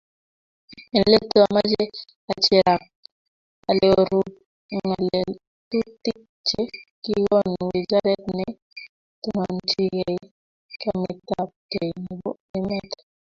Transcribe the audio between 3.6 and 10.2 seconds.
aleorub ng'atutik che kikonu wizaret ne tononchini